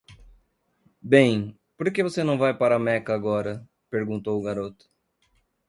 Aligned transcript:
"Bem? 1.11 1.43
por 1.77 1.91
que 1.93 2.01
você 2.01 2.23
não 2.23 2.35
vai 2.35 2.57
para 2.57 2.79
Meca 2.79 3.13
agora??" 3.13 3.69
Perguntou 3.91 4.39
o 4.39 4.41
garoto. 4.41 4.89